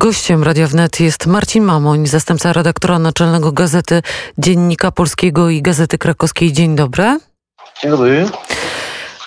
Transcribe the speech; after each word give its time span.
Gościem 0.00 0.42
Radia 0.42 0.66
Wnet 0.66 1.00
jest 1.00 1.26
Marcin 1.26 1.64
Mamoń, 1.64 2.06
zastępca 2.06 2.52
redaktora 2.52 2.98
naczelnego 2.98 3.52
Gazety 3.52 4.02
Dziennika 4.38 4.90
Polskiego 4.90 5.50
i 5.50 5.62
Gazety 5.62 5.98
Krakowskiej. 5.98 6.52
Dzień 6.52 6.76
dobry. 6.76 7.18
Dzień 7.82 7.90
dobry. 7.90 8.28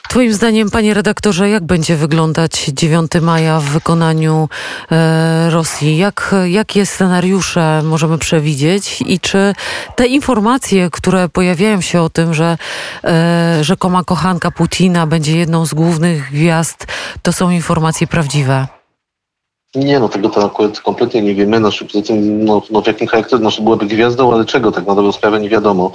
Twoim 0.09 0.33
zdaniem, 0.33 0.71
panie 0.71 0.93
redaktorze, 0.93 1.49
jak 1.49 1.63
będzie 1.63 1.95
wyglądać 1.95 2.65
9 2.73 3.11
maja 3.21 3.59
w 3.59 3.63
wykonaniu 3.63 4.49
e, 4.91 5.49
Rosji? 5.49 5.97
Jak, 5.97 6.35
jakie 6.45 6.85
scenariusze 6.85 7.81
możemy 7.83 8.17
przewidzieć 8.17 9.03
i 9.07 9.19
czy 9.19 9.53
te 9.95 10.07
informacje, 10.07 10.89
które 10.91 11.29
pojawiają 11.29 11.81
się 11.81 12.01
o 12.01 12.09
tym, 12.09 12.33
że 12.33 12.57
e, 13.03 13.57
rzekoma 13.61 14.03
kochanka 14.03 14.51
Putina 14.51 15.07
będzie 15.07 15.37
jedną 15.37 15.65
z 15.65 15.73
głównych 15.73 16.31
gwiazd, 16.31 16.85
to 17.21 17.33
są 17.33 17.49
informacje 17.49 18.07
prawdziwe? 18.07 18.82
Nie, 19.75 19.99
no 19.99 20.09
tego 20.09 20.29
to 20.29 20.45
akurat 20.45 20.79
kompletnie 20.79 21.21
nie 21.21 21.35
wiemy. 21.35 21.61
Poza 21.61 22.01
tym, 22.07 22.45
no, 22.45 22.61
no 22.69 22.81
w 22.81 22.87
jakim 22.87 23.07
charakterze 23.07 23.41
znaczy 23.41 23.61
byłaby 23.61 23.85
gwiazdą, 23.85 24.33
ale 24.33 24.45
czego 24.45 24.71
tak 24.71 24.87
na 24.87 24.95
dobrą 24.95 25.11
sprawę 25.11 25.39
nie 25.39 25.49
wiadomo. 25.49 25.91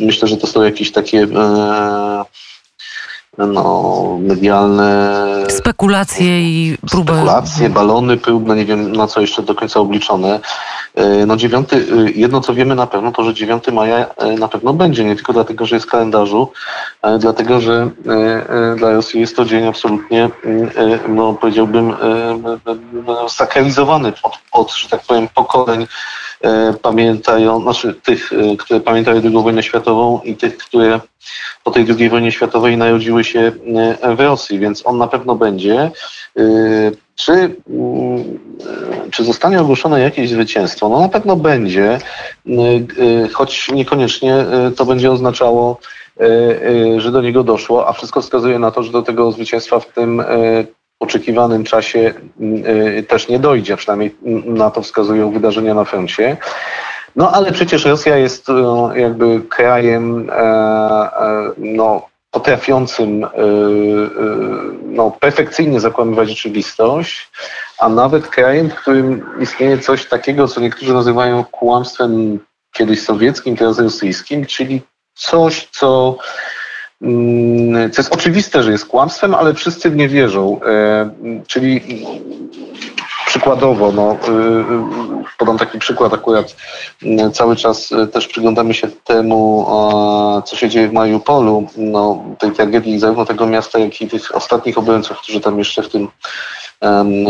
Myślę, 0.00 0.28
że 0.28 0.36
to 0.36 0.46
są 0.46 0.62
jakieś 0.62 0.92
takie 0.92 1.18
e, 1.18 2.24
no, 3.38 4.18
medialne... 4.20 5.22
Spekulacje 5.48 6.40
i 6.40 6.78
próby... 6.90 7.12
Spekulacje, 7.12 7.70
balony 7.70 8.16
próbne, 8.16 8.56
nie 8.56 8.64
wiem 8.64 8.92
na 8.92 9.06
co 9.06 9.20
jeszcze 9.20 9.42
do 9.42 9.54
końca 9.54 9.80
obliczone. 9.80 10.40
E, 10.94 11.26
no 11.26 11.36
dziewiąty, 11.36 11.76
e, 11.76 12.10
jedno 12.10 12.40
co 12.40 12.54
wiemy 12.54 12.74
na 12.74 12.86
pewno, 12.86 13.12
to 13.12 13.24
że 13.24 13.34
9 13.34 13.64
maja 13.72 14.06
e, 14.16 14.32
na 14.32 14.48
pewno 14.48 14.74
będzie, 14.74 15.04
nie 15.04 15.16
tylko 15.16 15.32
dlatego, 15.32 15.66
że 15.66 15.76
jest 15.76 15.86
w 15.86 15.90
kalendarzu, 15.90 16.52
ale 17.02 17.18
dlatego, 17.18 17.60
że 17.60 17.90
dla 18.76 18.92
Rosji 18.92 19.20
jest 19.20 19.36
to 19.36 19.44
dzień 19.44 19.66
absolutnie, 19.66 20.30
no 21.08 21.34
powiedziałbym, 21.34 21.94
sakralizowany 23.28 24.12
od, 24.22 24.38
od 24.52 24.72
że 24.74 24.88
tak 24.88 25.00
powiem, 25.02 25.28
pokoleń 25.34 25.86
pamiętają, 26.82 27.62
znaczy 27.62 27.94
tych, 28.04 28.30
które 28.58 28.80
pamiętają 28.80 29.20
II 29.24 29.42
wojnę 29.42 29.62
światową 29.62 30.20
i 30.24 30.36
tych, 30.36 30.56
które 30.56 31.00
po 31.64 31.70
tej 31.70 31.86
II 31.98 32.08
wojnie 32.08 32.32
światowej 32.32 32.76
narodziły 32.76 33.24
się 33.24 33.52
w 34.16 34.20
Rosji, 34.20 34.58
więc 34.58 34.86
on 34.86 34.98
na 34.98 35.06
pewno 35.06 35.34
będzie. 35.34 35.90
Czy, 37.14 37.32
mm, 37.32 38.38
czy 39.10 39.24
zostanie 39.24 39.60
ogłoszone 39.60 40.00
jakieś 40.00 40.30
zwycięstwo? 40.30 40.88
No 40.88 41.00
na 41.00 41.08
pewno 41.08 41.36
będzie, 41.36 41.98
choć 43.32 43.68
niekoniecznie 43.68 44.36
to 44.76 44.84
będzie 44.84 45.10
oznaczało, 45.10 45.78
że 46.98 47.12
do 47.12 47.22
niego 47.22 47.44
doszło, 47.44 47.88
a 47.88 47.92
wszystko 47.92 48.22
wskazuje 48.22 48.58
na 48.58 48.70
to, 48.70 48.82
że 48.82 48.92
do 48.92 49.02
tego 49.02 49.32
zwycięstwa 49.32 49.80
w 49.80 49.86
tym 49.86 50.22
oczekiwanym 51.02 51.64
czasie 51.64 52.14
też 53.08 53.28
nie 53.28 53.38
dojdzie, 53.38 53.76
przynajmniej 53.76 54.16
na 54.44 54.70
to 54.70 54.82
wskazują 54.82 55.30
wydarzenia 55.30 55.74
na 55.74 55.84
froncie. 55.84 56.36
No 57.16 57.32
ale 57.32 57.52
przecież 57.52 57.84
Rosja 57.84 58.16
jest 58.16 58.46
jakby 58.94 59.40
krajem 59.40 60.30
no, 61.58 62.12
potrafiącym 62.32 63.24
y, 63.24 63.26
y, 63.26 63.30
no, 64.82 65.10
perfekcyjnie 65.10 65.80
zakłamywać 65.80 66.28
rzeczywistość, 66.28 67.30
a 67.78 67.88
nawet 67.88 68.28
krajem, 68.28 68.70
w 68.70 68.74
którym 68.74 69.26
istnieje 69.40 69.78
coś 69.78 70.06
takiego, 70.06 70.48
co 70.48 70.60
niektórzy 70.60 70.94
nazywają 70.94 71.44
kłamstwem 71.44 72.38
kiedyś 72.72 73.02
sowieckim, 73.02 73.56
teraz 73.56 73.78
rosyjskim, 73.78 74.46
czyli 74.46 74.82
coś, 75.14 75.68
co, 75.72 76.16
mm, 76.16 76.18
co 77.92 78.02
jest 78.02 78.14
oczywiste, 78.14 78.62
że 78.62 78.72
jest 78.72 78.86
kłamstwem, 78.86 79.34
ale 79.34 79.54
wszyscy 79.54 79.90
w 79.90 79.96
nie 79.96 80.08
wierzą. 80.08 80.60
E, 80.66 81.10
czyli 81.46 81.80
przykładowo, 83.32 83.92
no, 83.92 84.12
y, 84.12 84.30
y, 84.30 85.36
podam 85.38 85.58
taki 85.58 85.78
przykład 85.78 86.14
akurat, 86.14 86.56
y, 87.02 87.30
cały 87.32 87.56
czas 87.56 87.90
też 88.12 88.28
przyglądamy 88.28 88.74
się 88.74 88.88
temu, 89.04 89.66
co 90.46 90.56
się 90.56 90.68
dzieje 90.68 90.88
w 90.88 90.92
Mariupolu, 90.92 91.66
no, 91.76 92.24
tej 92.38 92.50
tragedii 92.50 92.98
zarówno 92.98 93.24
tego 93.24 93.46
miasta, 93.46 93.78
jak 93.78 94.00
i 94.00 94.08
tych 94.08 94.36
ostatnich 94.36 94.78
obrońców, 94.78 95.18
którzy 95.18 95.40
tam 95.40 95.58
jeszcze 95.58 95.82
w 95.82 95.88
tym, 95.88 96.08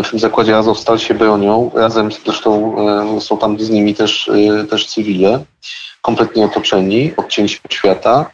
w 0.04 0.10
tym 0.10 0.18
zakładzie 0.18 0.56
Azovstal 0.56 0.98
się 0.98 1.14
bronią. 1.14 1.70
Razem 1.74 2.10
zresztą 2.24 2.76
są 3.20 3.38
tam 3.38 3.60
z 3.60 3.70
nimi 3.70 3.94
też, 3.94 4.30
też 4.70 4.86
cywile, 4.86 5.44
kompletnie 6.02 6.44
otoczeni, 6.44 7.12
odcięci 7.16 7.60
od 7.64 7.74
świata. 7.74 8.30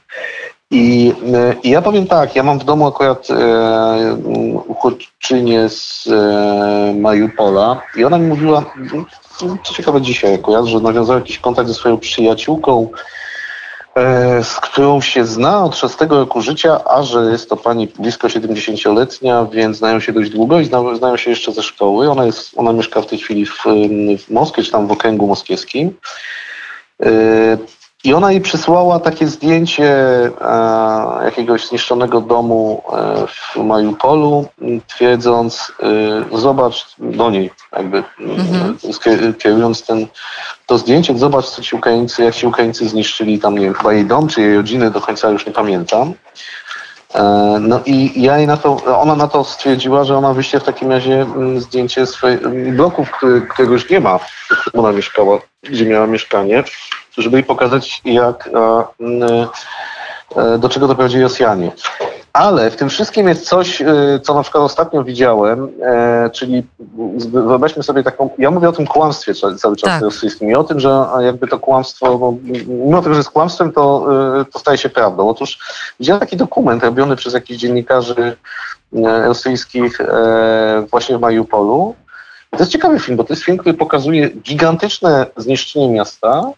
I, 0.71 1.15
e, 1.35 1.55
I, 1.63 1.71
ja 1.71 1.83
powiem 1.83 2.07
tak, 2.07 2.37
ja 2.37 2.43
mam 2.43 2.59
w 2.59 2.65
domu 2.65 2.87
akurat 2.87 3.31
e, 3.31 4.15
uchodźczynię 4.67 5.69
z 5.69 6.07
e, 6.07 6.95
Mariupola 7.01 7.83
i 7.97 8.05
ona 8.05 8.19
mi 8.19 8.27
mówiła, 8.27 8.65
co 9.65 9.75
ciekawe 9.75 10.01
dzisiaj 10.01 10.35
akurat, 10.35 10.65
że 10.67 10.81
nawiązała 10.81 11.19
jakiś 11.19 11.39
kontakt 11.39 11.69
ze 11.69 11.75
swoją 11.75 11.99
przyjaciółką, 11.99 12.89
e, 13.95 14.45
z 14.45 14.55
którą 14.55 15.01
się 15.01 15.25
zna 15.25 15.65
od 15.65 15.77
szóstego 15.77 16.19
roku 16.19 16.41
życia, 16.41 16.85
a 16.85 17.03
że 17.03 17.21
jest 17.21 17.49
to 17.49 17.57
pani 17.57 17.89
blisko 17.99 18.29
70-letnia, 18.29 19.47
więc 19.53 19.77
znają 19.77 20.01
się 20.01 20.13
dość 20.13 20.31
długo 20.31 20.61
i 20.61 20.65
znają, 20.65 20.97
znają 20.97 21.17
się 21.17 21.31
jeszcze 21.31 21.53
ze 21.53 21.63
szkoły. 21.63 22.11
Ona, 22.11 22.25
jest, 22.25 22.51
ona 22.57 22.73
mieszka 22.73 23.03
w 23.03 23.07
tej 23.07 23.19
chwili 23.19 23.47
w, 23.47 23.65
w 24.19 24.31
Moskwie, 24.31 24.63
czy 24.63 24.73
tam 24.73 24.87
w 24.87 24.93
okręgu 24.93 25.27
moskiewskim. 25.27 25.95
I 28.05 28.15
ona 28.15 28.33
jej 28.33 28.41
przysłała 28.41 29.01
takie 29.01 29.27
zdjęcie 29.27 29.85
e, 29.85 31.25
jakiegoś 31.25 31.69
zniszczonego 31.69 32.21
domu 32.21 32.83
e, 32.93 33.27
w 33.27 33.57
Mariupolu, 33.57 34.47
twierdząc, 34.87 35.73
e, 36.33 36.39
zobacz 36.39 36.87
do 36.99 37.31
niej, 37.31 37.51
jakby 37.77 38.03
mhm. 38.21 38.77
kierując 39.39 39.87
ten, 39.87 40.07
to 40.67 40.79
zdjęcie, 40.79 41.19
zobacz, 41.19 41.47
co 41.47 41.63
ci 41.63 41.77
Ukraińcy, 41.77 42.25
jak 42.25 42.35
ci 42.35 42.47
Ukraińcy 42.47 42.89
zniszczyli 42.89 43.39
tam, 43.39 43.55
nie 43.55 43.65
wiem, 43.65 43.75
chyba 43.75 43.93
jej 43.93 44.05
dom, 44.05 44.29
czy 44.29 44.41
jej 44.41 44.57
rodziny, 44.57 44.91
do 44.91 45.01
końca 45.01 45.31
już 45.31 45.47
nie 45.47 45.53
pamiętam. 45.53 46.15
No 47.61 47.81
i 47.87 48.23
ja 48.23 48.39
jej 48.39 48.47
na 48.47 48.57
to, 48.57 48.99
ona 49.01 49.17
na 49.17 49.29
to 49.29 49.45
stwierdziła, 49.45 50.05
że 50.05 50.17
ona 50.17 50.35
wyśle 50.35 50.61
w 50.61 50.65
takim 50.65 50.91
razie 50.91 51.27
zdjęcie 51.57 52.07
swoich 52.07 52.49
bloków, 52.75 53.11
który, 53.11 53.41
którego 53.43 53.73
już 53.73 53.91
nie 53.91 54.01
ma, 54.01 54.21
ona 54.75 54.93
mieszkała, 54.93 55.39
gdzie 55.63 55.87
miała 55.87 56.07
mieszkanie 56.07 56.65
żeby 57.23 57.43
pokazać, 57.43 58.03
jak, 58.05 58.51
e, 58.55 59.49
e, 60.37 60.59
do 60.59 60.69
czego 60.69 60.87
doprowadzili 60.87 61.23
Rosjanie. 61.23 61.73
Ale 62.33 62.71
w 62.71 62.77
tym 62.77 62.89
wszystkim 62.89 63.29
jest 63.29 63.49
coś, 63.49 63.83
e, 63.83 63.87
co 64.23 64.35
na 64.35 64.43
przykład 64.43 64.65
ostatnio 64.65 65.05
widziałem, 65.05 65.69
czyli 66.33 66.67
wyobraźmy 67.19 67.83
sobie 67.83 68.03
taką, 68.03 68.31
ja 68.39 68.51
mówię 68.51 68.69
o 68.69 68.73
tym 68.73 68.87
kłamstwie 68.87 69.35
cały 69.35 69.77
czas 69.77 69.91
tak. 69.91 70.03
rosyjskim 70.03 70.51
i 70.51 70.55
o 70.55 70.65
tym, 70.65 70.81
że 70.81 71.05
jakby 71.21 71.49
to 71.49 71.59
kłamstwo, 71.59 72.19
no, 72.19 72.35
mimo 72.67 73.03
tego, 73.03 73.15
że 73.15 73.21
jest 73.21 73.31
kłamstwem, 73.31 73.73
to, 73.73 74.07
to 74.53 74.59
staje 74.59 74.79
się 74.79 74.89
prawdą. 74.89 75.29
Otóż 75.29 75.59
widziałem 76.01 76.21
taki 76.21 76.37
dokument 76.37 76.83
robiony 76.83 77.17
przez 77.17 77.35
jakichś 77.35 77.61
dziennikarzy 77.61 78.37
rosyjskich 79.27 79.99
właśnie 80.91 81.19
w 81.19 81.21
Mariupolu. 81.21 81.95
To 82.51 82.59
jest 82.59 82.73
ciekawy 82.73 83.01
film, 83.01 83.17
bo 83.17 83.25
to 83.25 83.33
jest 83.33 83.45
film, 83.45 83.59
który 83.59 83.75
pokazuje 83.75 84.29
gigantyczne 84.29 85.27
zniszczenie 85.37 85.89
miasta, 85.89 86.53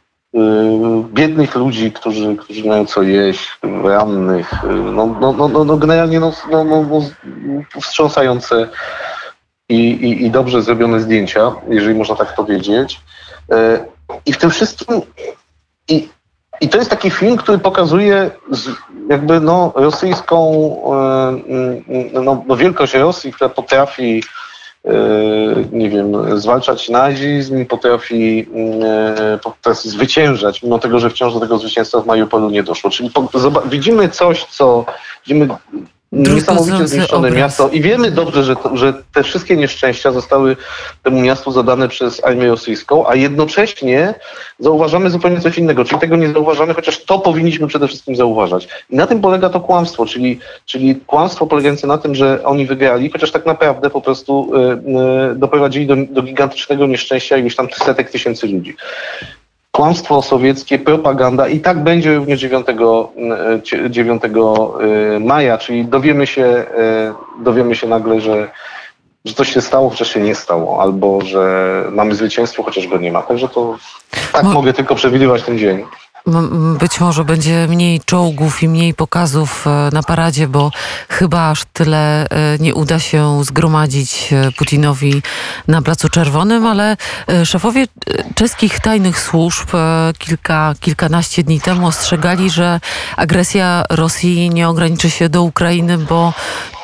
biednych 1.13 1.55
ludzi, 1.55 1.93
którzy, 1.93 2.37
którzy 2.37 2.69
mają 2.69 2.87
co 2.87 3.03
jeść, 3.03 3.59
rannych, 3.85 4.65
y, 4.65 4.67
no, 4.67 5.07
no, 5.21 5.33
no, 5.33 5.49
no, 5.49 5.65
no 5.65 5.77
generalnie 5.77 6.21
no, 6.21 6.33
no, 6.51 6.65
no, 6.65 6.87
no 6.91 7.01
wstrząsające 7.81 8.69
i, 9.69 9.75
i, 9.75 10.27
i 10.27 10.31
dobrze 10.31 10.63
zrobione 10.63 11.01
zdjęcia, 11.01 11.53
jeżeli 11.69 11.95
można 11.95 12.17
tak 12.17 12.35
powiedzieć. 12.35 13.01
Y, 13.53 13.55
I 14.27 14.33
w 14.33 14.39
tym 14.39 14.51
wszystkim 14.51 15.03
i, 15.89 16.09
i 16.61 16.69
to 16.69 16.79
jest 16.79 16.91
taki 16.91 17.11
film, 17.11 17.37
który 17.37 17.59
pokazuje 17.59 18.31
jakby 19.09 19.41
no, 19.41 19.73
rosyjską 19.75 20.53
no, 22.12 22.45
no, 22.47 22.57
wielkość 22.57 22.95
Rosji, 22.95 23.33
która 23.33 23.51
potrafi 23.51 24.23
nie 25.73 25.91
wiem, 25.91 26.41
zwalczać 26.41 26.89
nazizm, 26.89 27.67
potrafi, 27.67 28.47
e, 28.82 29.38
potrafi 29.43 29.88
zwyciężać, 29.88 30.62
mimo 30.62 30.79
tego, 30.79 30.99
że 30.99 31.11
wciąż 31.11 31.35
do 31.35 31.41
tego 31.41 31.59
zwycięstwa 31.59 32.00
w 32.00 32.06
Mariupolu 32.06 32.50
nie 32.50 32.62
doszło. 32.62 32.91
Czyli 32.91 33.11
widzimy 33.71 34.09
coś, 34.09 34.44
co 34.44 34.85
widzimy 35.27 35.49
niesamowicie 36.12 36.89
zniszczone 36.89 37.31
miasto. 37.31 37.69
I 37.69 37.81
wiemy 37.81 38.11
dobrze, 38.11 38.45
że, 38.45 38.57
to, 38.57 38.77
że 38.77 38.95
te 39.12 39.23
wszystkie 39.23 39.57
nieszczęścia 39.57 40.12
zostały 40.12 40.57
temu 41.03 41.21
miastu 41.21 41.53
zadane 41.53 41.89
przez 41.89 42.25
armię 42.25 42.49
rosyjską, 42.49 43.09
a 43.09 43.15
jednocześnie 43.15 44.15
zauważamy 44.59 45.11
zupełnie 45.11 45.41
coś 45.41 45.59
innego, 45.59 45.85
czyli 45.85 46.01
tego 46.01 46.17
nie 46.17 46.33
zauważamy, 46.33 46.75
chociaż 46.75 47.05
to 47.05 47.19
powinniśmy 47.19 47.67
przede 47.67 47.89
wszystkim 47.89 48.17
zauważać. 48.17 48.69
I 48.91 48.97
na 48.97 49.07
tym 49.07 49.21
polega 49.21 49.49
to 49.49 49.61
kłamstwo, 49.61 50.07
czyli, 50.07 50.39
czyli 50.67 50.97
kłamstwo 50.97 51.47
polegające 51.47 51.87
na 51.87 51.99
tym, 51.99 52.15
że 52.15 52.45
oni 52.45 52.67
wygrali, 52.67 53.11
chociaż 53.11 53.31
tak 53.31 53.47
naprawdę 53.47 53.91
po 53.91 54.01
prostu 54.01 54.51
y, 54.55 55.33
y, 55.33 55.35
doprowadzili 55.35 55.87
do, 55.87 55.97
do 56.11 56.23
gigantycznego 56.23 56.87
nieszczęścia 56.87 57.37
już 57.37 57.57
tam 57.57 57.69
setek 57.85 58.11
tysięcy 58.11 58.47
ludzi 58.47 58.77
kłamstwo 59.70 60.22
sowieckie, 60.22 60.78
propaganda 60.78 61.49
i 61.49 61.61
tak 61.61 61.82
będzie 61.82 62.14
również 62.14 62.40
9, 62.40 62.67
9 63.90 64.22
e, 64.25 65.20
maja, 65.20 65.58
czyli 65.58 65.84
dowiemy 65.84 66.26
się, 66.26 66.44
e, 66.44 67.14
dowiemy 67.43 67.75
się 67.75 67.88
nagle, 67.88 68.20
że 68.20 68.50
że 69.25 69.34
coś 69.34 69.52
się 69.52 69.61
stało, 69.61 69.90
chociaż 69.90 70.14
się 70.14 70.20
nie 70.20 70.34
stało, 70.34 70.82
albo 70.82 71.20
że 71.20 71.84
mamy 71.90 72.14
zwycięstwo, 72.14 72.62
chociaż 72.62 72.87
go 72.87 72.99
nie 72.99 73.12
ma. 73.12 73.22
Także 73.22 73.49
to 73.49 73.76
tak 74.32 74.44
no. 74.44 74.52
mogę 74.52 74.72
tylko 74.72 74.94
przewidywać 74.94 75.43
ten 75.43 75.58
dzień. 75.58 75.84
Być 76.79 77.00
może 77.00 77.25
będzie 77.25 77.67
mniej 77.69 78.00
czołgów 78.00 78.62
i 78.62 78.69
mniej 78.69 78.94
pokazów 78.94 79.67
e, 79.67 79.91
na 79.93 80.03
paradzie, 80.03 80.49
bo 80.49 80.71
chyba 81.09 81.50
aż 81.50 81.62
tyle 81.73 82.29
e, 82.29 82.59
nie 82.59 82.75
uda 82.75 82.99
się 82.99 83.44
zgromadzić 83.44 84.32
e, 84.32 84.53
Putinowi 84.53 85.23
na 85.69 85.82
Placu 85.82 86.09
Czerwonym, 86.09 86.67
ale 86.67 86.97
szefowie 87.44 87.87
czeskich 88.35 88.81
tajnych 88.81 89.21
służb 89.21 89.69
kilka, 90.19 90.75
kilkanaście 90.81 91.43
dni 91.43 91.61
temu 91.61 91.87
ostrzegali, 91.87 92.50
że 92.50 92.81
agresja 93.17 93.85
Rosji 93.91 94.50
nie 94.50 94.69
ograniczy 94.69 95.11
się 95.11 95.29
do 95.29 95.43
Ukrainy, 95.43 95.99
bo 95.99 96.33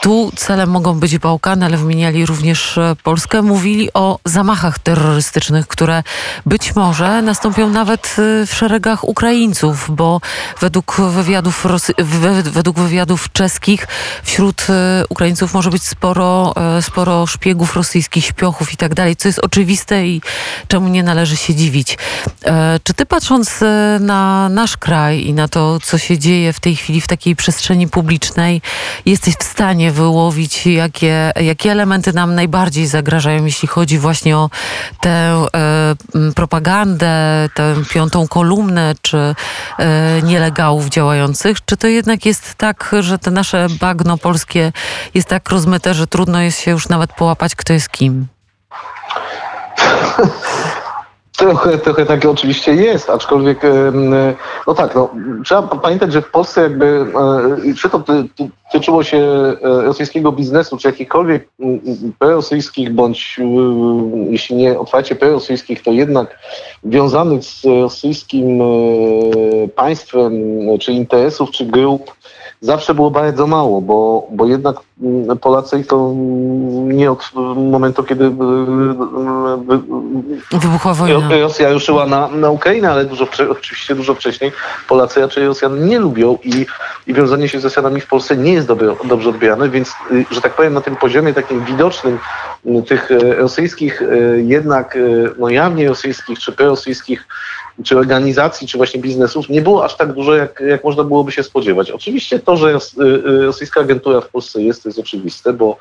tu 0.03 0.33
celem 0.37 0.71
mogą 0.71 1.01
być 1.01 1.19
Bałkany, 1.19 1.67
ale 1.67 1.77
wymieniali 1.77 2.27
również 2.27 2.79
Polskę. 3.03 3.43
Mówili 3.43 3.93
o 3.95 4.19
zamachach 4.25 4.79
terrorystycznych, 4.79 5.67
które 5.67 6.03
być 6.47 6.75
może 6.77 7.23
nastąpią 7.23 7.69
nawet 7.69 8.17
w 8.47 8.55
szeregach. 8.55 9.05
Ukraińców, 9.05 9.87
bo 9.91 10.21
według 10.61 10.97
wywiadów, 11.11 11.67
według 12.45 12.79
wywiadów 12.79 13.33
czeskich 13.33 13.87
wśród 14.23 14.67
e, 14.71 15.05
Ukraińców 15.09 15.55
może 15.55 15.71
być 15.71 15.83
sporo, 15.83 16.55
e, 16.57 16.83
sporo 16.83 17.27
szpiegów 17.27 17.77
rosyjskich, 17.77 18.25
śpiochów 18.25 18.73
i 18.73 18.77
tak 18.77 18.95
dalej, 18.95 19.17
co 19.17 19.29
jest 19.29 19.39
oczywiste 19.39 20.07
i 20.07 20.21
czemu 20.69 20.89
nie 20.89 21.03
należy 21.03 21.37
się 21.37 21.55
dziwić. 21.55 21.99
E, 22.45 22.81
czy 22.83 22.95
ty 22.95 23.07
patrząc 23.07 23.61
na 24.01 24.49
nasz 24.49 24.77
kraj 24.77 25.27
i 25.27 25.35
na 25.35 25.49
to, 25.49 25.81
co 25.81 25.99
się 25.99 26.19
dzieje 26.19 26.53
w 26.53 26.61
tej 26.61 26.77
chwili 26.77 27.01
w 27.01 27.07
takiej 27.07 27.37
przestrzeni 27.37 27.89
publicznej, 27.89 28.63
jesteś 29.07 29.35
w 29.35 29.43
stanie 29.43 29.86
wyłowić, 29.93 30.67
jakie, 30.67 31.33
jakie 31.41 31.73
elementy 31.73 32.13
nam 32.13 32.35
najbardziej 32.35 32.87
zagrażają, 32.87 33.45
jeśli 33.45 33.69
chodzi 33.69 33.99
właśnie 33.99 34.37
o 34.37 34.51
tę 35.01 35.47
propagandę, 36.35 37.49
tę 37.55 37.75
piątą 37.91 38.29
kolumnę, 38.29 38.95
czy 39.03 39.35
e, 39.79 40.23
nielegałów 40.23 40.89
działających? 40.89 41.65
Czy 41.65 41.77
to 41.77 41.87
jednak 41.87 42.27
jest 42.27 42.55
tak, 42.55 42.95
że 43.01 43.19
te 43.19 43.31
nasze 43.31 43.67
bagno 43.81 44.19
polskie 44.19 44.73
jest 45.15 45.29
tak 45.29 45.51
rozmyte, 45.51 45.95
że 45.95 46.07
trudno 46.07 46.41
jest 46.41 46.61
się 46.61 46.71
już 46.71 46.89
nawet 46.89 47.13
połapać, 47.13 47.55
kto 47.55 47.73
jest 47.73 47.89
kim? 47.89 48.27
Trochę, 51.37 51.79
trochę 51.79 52.07
takie 52.07 52.31
oczywiście 52.31 52.75
jest, 52.75 53.11
aczkolwiek, 53.11 53.63
no 54.67 54.75
tak, 54.75 54.95
no, 54.95 55.11
trzeba 55.45 55.63
pamiętać, 55.63 56.13
że 56.13 56.23
w 56.23 56.31
Polsce 56.31 56.63
jakby, 56.63 57.07
e, 57.69 57.75
czy 57.75 57.91
to 57.91 58.05
tyczyło 58.73 59.05
się 59.05 59.19
e, 59.19 59.57
rosyjskiego 59.63 60.33
biznesu, 60.33 60.77
czy 60.77 60.89
jakichkolwiek 60.89 61.49
prorosyjskich, 62.19 62.95
bądź 62.95 63.41
jeśli 64.31 64.57
nie 64.57 64.79
otwarcie 64.79 65.15
prorosyjskich, 65.15 65.83
to 65.83 65.93
jednak 65.93 66.39
wiązanych 66.85 67.45
z 67.45 67.65
rosyjskim 67.65 68.61
e, 68.63 68.65
państwem, 69.69 70.33
czy 70.81 70.93
interesów, 70.93 71.51
czy 71.51 71.67
grup, 71.67 72.13
zawsze 72.61 72.95
było 72.95 73.11
bardzo 73.11 73.47
mało, 73.47 73.81
bo, 73.81 74.27
bo 74.31 74.47
jednak 74.47 74.77
Polacy 75.41 75.85
to 75.85 76.13
nie 76.85 77.11
od 77.11 77.31
momentu, 77.71 78.05
kiedy 78.05 78.31
wybuchła 80.51 80.95
wojna. 80.95 81.26
Rosja 81.31 81.73
ruszyła 81.73 82.07
na, 82.07 82.29
na 82.29 82.51
Ukrainę, 82.51 82.91
ale 82.91 83.05
dużo, 83.05 83.29
oczywiście 83.51 83.95
dużo 83.95 84.15
wcześniej 84.15 84.53
Polacy 84.89 85.21
raczej 85.21 85.47
Rosjan 85.47 85.89
nie 85.89 85.99
lubią 85.99 86.39
i, 86.45 86.67
i 87.07 87.15
wiązanie 87.15 87.49
się 87.49 87.61
z 87.61 87.65
Rosjanami 87.65 88.01
w 88.01 88.07
Polsce 88.07 88.37
nie 88.37 88.53
jest 88.53 88.67
dobre, 88.67 88.97
dobrze 89.05 89.31
odbierane, 89.31 89.69
więc, 89.69 89.93
że 90.31 90.41
tak 90.41 90.55
powiem, 90.55 90.75
na 90.75 90.81
tym 90.81 90.97
poziomie 90.97 91.35
takim 91.35 91.65
widocznym 91.65 92.19
tych 92.87 93.11
rosyjskich, 93.39 94.03
jednak 94.37 94.99
no 95.39 95.49
jawnie 95.49 95.89
rosyjskich 95.89 96.39
czy 96.39 96.53
prorosyjskich 96.53 97.27
czy 97.85 97.99
organizacji, 97.99 98.69
czy 98.69 98.77
właśnie 98.77 99.01
biznesów 99.01 99.49
nie 99.49 99.63
było 99.63 99.85
aż 99.85 99.97
tak 99.97 100.13
dużo, 100.13 100.35
jak, 100.35 100.63
jak 100.69 100.85
można 100.85 101.05
byłoby 101.05 101.33
się 101.33 101.43
spodziewać. 101.43 101.91
Oczywiście 101.91 102.39
to, 102.39 102.57
że 102.57 102.71
y, 102.71 103.03
y, 103.05 103.47
rosyjska 103.47 103.81
agentura 103.81 104.21
w 104.21 104.29
Polsce 104.29 104.63
jest, 104.63 104.83
to 104.83 104.89
jest 104.89 104.99
oczywiste, 104.99 105.53
bo, 105.53 105.79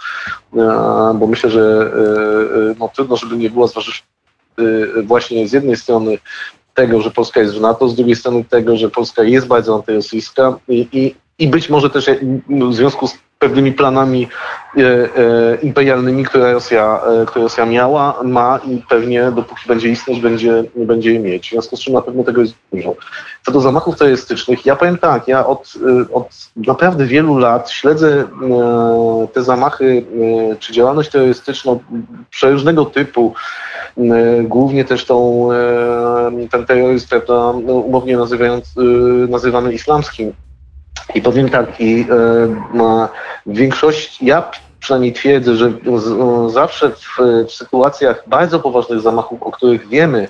bo 1.15 1.27
myślę, 1.27 1.49
że 1.49 1.91
y, 2.71 2.75
no, 2.79 2.89
trudno, 2.95 3.17
żeby 3.17 3.37
nie 3.37 3.49
było, 3.49 3.67
zważywszy 3.67 4.01
właśnie 5.03 5.47
z 5.47 5.53
jednej 5.53 5.75
strony 5.75 6.17
tego, 6.73 7.01
że 7.01 7.11
Polska 7.11 7.41
jest 7.41 7.55
w 7.55 7.61
NATO, 7.61 7.89
z 7.89 7.95
drugiej 7.95 8.15
strony 8.15 8.43
tego, 8.43 8.77
że 8.77 8.89
Polska 8.89 9.23
jest 9.23 9.47
bardzo 9.47 9.75
antyrosyjska 9.75 10.59
i, 10.67 10.87
i, 10.91 11.15
i 11.39 11.47
być 11.47 11.69
może 11.69 11.89
też 11.89 12.09
w 12.69 12.73
związku 12.73 13.07
z 13.07 13.17
pewnymi 13.39 13.71
planami 13.71 14.27
e, 14.77 14.81
e, 14.81 15.55
imperialnymi, 15.61 16.25
które 16.25 16.53
Rosja, 16.53 17.01
e, 17.21 17.25
które 17.25 17.43
Rosja 17.43 17.65
miała, 17.65 18.23
ma 18.23 18.59
i 18.67 18.81
pewnie 18.89 19.31
dopóki 19.31 19.61
będzie 19.67 19.89
istnieć, 19.89 20.19
będzie, 20.19 20.63
będzie 20.75 21.13
je 21.13 21.19
mieć. 21.19 21.47
W 21.47 21.51
związku 21.51 21.77
z 21.77 21.79
czym 21.79 21.93
na 21.93 22.01
pewno 22.01 22.23
tego 22.23 22.41
jest 22.41 22.53
dużo. 22.73 22.95
Co 23.45 23.51
do 23.51 23.61
zamachów 23.61 23.97
terrorystycznych, 23.97 24.65
ja 24.65 24.75
powiem 24.75 24.97
tak, 24.97 25.27
ja 25.27 25.45
od, 25.45 25.73
od 26.13 26.29
naprawdę 26.55 27.05
wielu 27.05 27.37
lat 27.37 27.69
śledzę 27.71 28.23
te 29.33 29.43
zamachy 29.43 30.05
czy 30.59 30.73
działalność 30.73 31.11
terrorystyczną 31.11 31.79
przeróżnego 32.29 32.85
typu, 32.85 33.33
głównie 34.43 34.85
też 34.85 35.05
tą, 35.05 35.49
ten 36.51 36.65
terroryzm, 36.65 37.07
prawda, 37.07 37.53
no, 37.65 37.73
umownie 37.73 38.17
nazywany 39.29 39.73
islamskim, 39.73 40.33
i 41.15 41.21
powiem 41.21 41.49
tak, 41.49 41.81
i 41.81 42.01
e, 42.01 43.07
w 43.45 43.57
większości, 43.57 44.25
ja 44.25 44.51
przynajmniej 44.79 45.13
twierdzę, 45.13 45.55
że 45.55 45.71
zawsze 46.47 46.89
w, 46.89 47.17
w 47.47 47.51
sytuacjach 47.51 48.23
bardzo 48.27 48.59
poważnych 48.59 49.01
zamachów, 49.01 49.43
o 49.43 49.51
których 49.51 49.87
wiemy, 49.87 50.27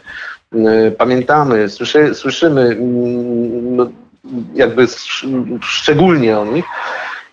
e, 0.53 0.91
pamiętamy, 0.91 1.69
słyszy, 1.69 2.15
słyszymy 2.15 2.77
no, 3.61 3.87
jakby 4.53 4.87
szczególnie 5.61 6.39
o 6.39 6.45
nich, 6.45 6.65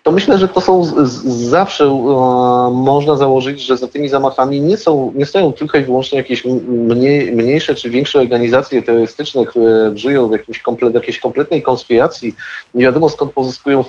to 0.03 0.13
myślę, 0.13 0.39
że 0.39 0.49
to 0.49 0.61
są 0.61 0.85
z, 0.85 1.09
z, 1.09 1.25
zawsze 1.27 1.85
e, 1.85 2.71
można 2.73 3.17
założyć, 3.17 3.61
że 3.61 3.77
za 3.77 3.89
tymi 3.89 4.09
zamachami 4.09 4.61
nie, 4.61 4.77
są, 4.77 5.13
nie 5.15 5.27
stoją 5.27 5.53
tylko 5.53 5.79
i 5.79 5.85
wyłącznie 5.85 6.19
jakieś 6.19 6.45
mniej, 6.71 7.33
mniejsze 7.33 7.75
czy 7.75 7.91
większe 7.91 8.21
organizacje 8.21 8.83
terrorystyczne, 8.83 9.47
które 9.47 9.93
żyją 9.95 10.29
w 10.29 10.33
jakimś 10.33 10.59
komplet, 10.59 10.95
jakiejś 10.95 11.19
kompletnej 11.19 11.63
konspiracji, 11.63 12.35
nie 12.75 12.85
wiadomo 12.85 13.09
skąd 13.09 13.33
pozyskują 13.33 13.85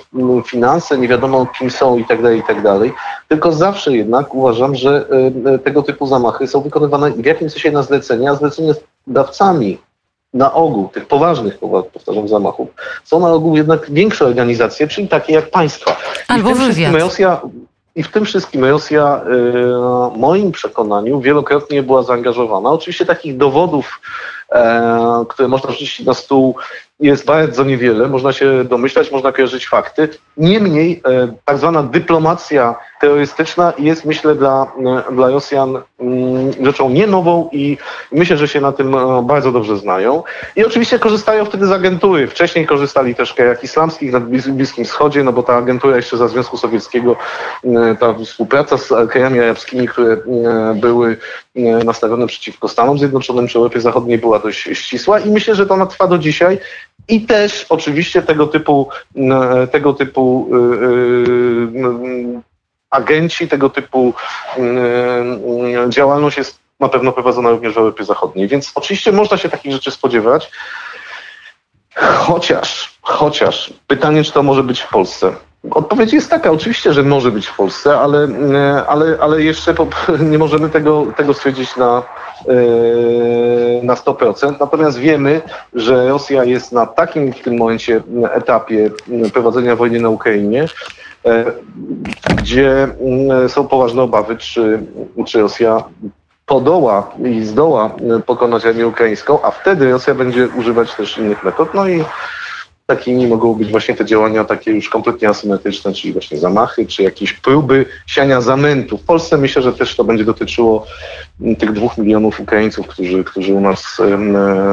finanse, 0.46 0.98
nie 0.98 1.08
wiadomo 1.08 1.46
kim 1.58 1.70
są 1.70 1.98
i 1.98 2.04
tak 2.04 2.22
dalej, 2.22 2.38
i 2.38 2.42
tak. 2.42 2.64
Tylko 3.28 3.52
zawsze 3.52 3.96
jednak 3.96 4.34
uważam, 4.34 4.74
że 4.74 5.06
e, 5.46 5.50
e, 5.50 5.58
tego 5.58 5.82
typu 5.82 6.06
zamachy 6.06 6.46
są 6.46 6.60
wykonywane 6.60 7.10
w 7.10 7.24
jakimś 7.24 7.52
sensie 7.52 7.70
na 7.70 7.82
zlecenie, 7.82 8.30
a 8.30 8.34
zleceniodawcami 8.34 9.78
na 10.34 10.52
ogół 10.52 10.88
tych 10.88 11.06
poważnych, 11.06 11.58
powtarzam, 11.92 12.28
zamachów, 12.28 12.68
są 13.04 13.20
na 13.20 13.32
ogół 13.32 13.56
jednak 13.56 13.90
większe 13.90 14.26
organizacje, 14.26 14.88
czyli 14.88 15.08
takie 15.08 15.32
jak 15.32 15.50
państwa. 15.50 15.96
Albo 16.28 16.50
I 16.50 16.54
w 16.54 16.56
tym 16.56 16.72
wszystkim 16.72 16.96
Rosja, 16.96 17.40
i 17.96 18.02
w 18.02 18.10
tym 18.10 18.24
wszystkim 18.24 18.64
Rosja, 18.64 19.20
w 20.14 20.18
moim 20.18 20.52
przekonaniu, 20.52 21.20
wielokrotnie 21.20 21.82
była 21.82 22.02
zaangażowana. 22.02 22.70
Oczywiście 22.70 23.06
takich 23.06 23.36
dowodów, 23.36 24.00
e, 24.52 25.24
które 25.28 25.48
można 25.48 25.70
wrzucić 25.70 26.06
na 26.06 26.14
stół, 26.14 26.56
jest 27.00 27.24
bardzo 27.26 27.64
niewiele. 27.64 28.08
Można 28.08 28.32
się 28.32 28.64
domyślać, 28.64 29.10
można 29.10 29.32
kojarzyć 29.32 29.68
fakty. 29.68 30.08
Niemniej 30.36 31.02
e, 31.08 31.34
tak 31.44 31.58
zwana 31.58 31.82
dyplomacja 31.82 32.74
terrorystyczna 33.00 33.72
jest, 33.78 34.04
myślę, 34.04 34.34
dla, 34.34 34.72
e, 35.08 35.14
dla 35.14 35.28
Rosjan 35.28 35.78
mm, 36.00 36.52
rzeczą 36.64 36.90
nie 36.90 37.06
nową 37.06 37.48
i 37.52 37.78
myślę, 38.12 38.36
że 38.36 38.48
się 38.48 38.60
na 38.60 38.72
tym 38.72 38.94
e, 38.94 39.22
bardzo 39.22 39.52
dobrze 39.52 39.76
znają. 39.76 40.22
I 40.56 40.64
oczywiście 40.64 40.98
korzystają 40.98 41.44
wtedy 41.44 41.66
z 41.66 41.72
agentury. 41.72 42.26
Wcześniej 42.26 42.66
korzystali 42.66 43.14
też 43.14 43.34
jak 43.38 43.64
islamskich 43.64 44.12
na 44.12 44.20
Bliskim 44.20 44.84
Wschodzie, 44.84 45.24
no 45.24 45.32
bo 45.32 45.42
ta 45.42 45.56
agentura 45.56 45.96
jeszcze 45.96 46.16
za 46.16 46.28
Związku 46.28 46.56
Sowieckiego, 46.56 47.16
ta 48.00 48.14
współpraca 48.24 48.78
z 48.78 48.88
krajami 49.10 49.40
arabskimi, 49.40 49.88
które 49.88 50.16
były 50.74 51.16
nastawione 51.84 52.26
przeciwko 52.26 52.68
Stanom 52.68 52.98
Zjednoczonym 52.98 53.48
czy 53.48 53.58
Europie 53.58 53.80
Zachodniej 53.80 54.18
była 54.18 54.38
dość 54.38 54.58
ścisła 54.58 55.20
i 55.20 55.30
myślę, 55.30 55.54
że 55.54 55.66
to 55.66 55.74
ona 55.74 55.86
trwa 55.86 56.06
do 56.06 56.18
dzisiaj 56.18 56.58
i 57.08 57.26
też 57.26 57.66
oczywiście 57.68 58.22
tego 58.22 58.46
typu, 58.46 58.88
tego 59.72 59.92
typu 59.92 60.50
agenci, 62.90 63.48
tego 63.48 63.70
typu 63.70 64.14
działalność 65.88 66.36
jest 66.36 66.58
na 66.80 66.88
pewno 66.88 67.12
prowadzona 67.12 67.50
również 67.50 67.74
w 67.74 67.78
Europie 67.78 68.04
Zachodniej. 68.04 68.48
Więc 68.48 68.72
oczywiście 68.74 69.12
można 69.12 69.36
się 69.36 69.48
takich 69.48 69.72
rzeczy 69.72 69.90
spodziewać. 69.90 70.50
Chociaż, 71.96 72.98
chociaż 73.02 73.72
pytanie, 73.86 74.24
czy 74.24 74.32
to 74.32 74.42
może 74.42 74.62
być 74.62 74.80
w 74.80 74.88
Polsce. 74.88 75.32
Odpowiedź 75.70 76.12
jest 76.12 76.30
taka, 76.30 76.50
oczywiście, 76.50 76.92
że 76.92 77.02
może 77.02 77.30
być 77.32 77.46
w 77.46 77.56
Polsce, 77.56 77.98
ale, 77.98 78.28
ale, 78.86 79.18
ale 79.20 79.42
jeszcze 79.42 79.74
nie 80.30 80.38
możemy 80.38 80.68
tego, 80.68 81.06
tego 81.16 81.34
stwierdzić 81.34 81.76
na, 81.76 82.02
e, 82.48 83.82
na 83.82 83.94
100%. 83.94 84.54
Natomiast 84.60 84.98
wiemy, 84.98 85.42
że 85.74 86.08
Rosja 86.08 86.44
jest 86.44 86.72
na 86.72 86.86
takim 86.86 87.32
w 87.32 87.40
tym 87.40 87.56
momencie 87.56 88.02
etapie 88.32 88.90
prowadzenia 89.32 89.76
wojny 89.76 90.00
na 90.00 90.08
Ukrainie, 90.08 90.66
gdzie 92.36 92.88
są 93.48 93.68
poważne 93.68 94.02
obawy, 94.02 94.36
czy, 94.36 94.78
czy 95.26 95.40
Rosja 95.40 95.84
podoła 96.46 97.10
i 97.24 97.44
zdoła 97.44 97.90
pokonać 98.26 98.66
armię 98.66 98.86
ukraińską, 98.86 99.42
a 99.42 99.50
wtedy 99.50 99.90
Rosja 99.90 100.14
będzie 100.14 100.48
używać 100.48 100.94
też 100.94 101.18
innych 101.18 101.44
metod. 101.44 101.74
No 101.74 101.88
i 101.88 102.04
takimi 102.86 103.26
mogą 103.26 103.54
być 103.54 103.70
właśnie 103.70 103.94
te 103.94 104.04
działania 104.04 104.44
takie 104.44 104.70
już 104.70 104.88
kompletnie 104.88 105.28
asymetryczne, 105.28 105.92
czyli 105.92 106.12
właśnie 106.12 106.38
zamachy, 106.38 106.86
czy 106.86 107.02
jakieś 107.02 107.32
próby 107.32 107.86
siania 108.06 108.40
zamętu. 108.40 108.98
W 108.98 109.04
Polsce 109.04 109.38
myślę, 109.38 109.62
że 109.62 109.72
też 109.72 109.96
to 109.96 110.04
będzie 110.04 110.24
dotyczyło 110.24 110.86
tych 111.58 111.72
dwóch 111.72 111.98
milionów 111.98 112.40
Ukraińców, 112.40 112.86
którzy, 112.86 113.24
którzy 113.24 113.54
u 113.54 113.60
nas 113.60 113.96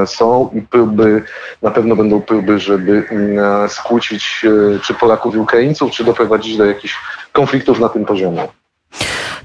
są 0.05 0.49
i 0.53 0.61
próby, 0.61 1.23
na 1.61 1.71
pewno 1.71 1.95
będą 1.95 2.21
próby, 2.21 2.59
żeby 2.59 3.03
skłócić 3.67 4.45
e, 4.45 4.79
czy 4.79 4.93
Polaków 4.93 5.35
i 5.35 5.37
Ukraińców, 5.37 5.91
czy 5.91 6.03
doprowadzić 6.03 6.57
do 6.57 6.65
jakichś 6.65 6.95
konfliktów 7.33 7.79
na 7.79 7.89
tym 7.89 8.05
poziomie. 8.05 8.47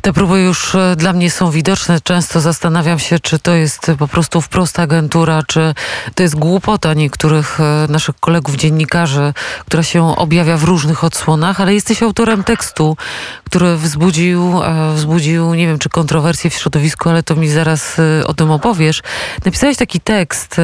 Te 0.06 0.12
próby 0.12 0.40
już 0.40 0.74
e, 0.74 0.96
dla 0.96 1.12
mnie 1.12 1.30
są 1.30 1.50
widoczne. 1.50 2.00
Często 2.00 2.40
zastanawiam 2.40 2.98
się, 2.98 3.18
czy 3.18 3.38
to 3.38 3.52
jest 3.52 3.90
po 3.98 4.08
prostu 4.08 4.40
wprost 4.40 4.78
agentura, 4.78 5.42
czy 5.46 5.74
to 6.14 6.22
jest 6.22 6.36
głupota 6.36 6.94
niektórych 6.94 7.60
e, 7.60 7.86
naszych 7.88 8.20
kolegów 8.20 8.56
dziennikarzy, 8.56 9.34
która 9.66 9.82
się 9.82 10.16
objawia 10.16 10.56
w 10.56 10.64
różnych 10.64 11.04
odsłonach, 11.04 11.60
ale 11.60 11.74
jesteś 11.74 12.02
autorem 12.02 12.44
tekstu, 12.44 12.96
który 13.44 13.76
wzbudził, 13.76 14.62
e, 14.62 14.94
wzbudził 14.94 15.54
nie 15.54 15.66
wiem, 15.66 15.78
czy 15.78 15.88
kontrowersje 15.88 16.50
w 16.50 16.54
środowisku, 16.54 17.08
ale 17.08 17.22
to 17.22 17.36
mi 17.36 17.48
zaraz 17.48 17.96
o 18.26 18.34
tym 18.34 18.50
opowiesz. 18.50 19.02
Napisałeś 19.44 19.76
taki 19.76 20.00
tekst, 20.00 20.56